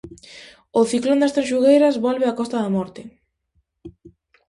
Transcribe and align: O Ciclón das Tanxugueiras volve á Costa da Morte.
O 0.79 0.81
Ciclón 0.91 1.21
das 1.21 1.35
Tanxugueiras 1.35 2.01
volve 2.05 2.29
á 2.31 2.33
Costa 2.39 2.57
da 2.63 2.73
Morte. 2.77 3.01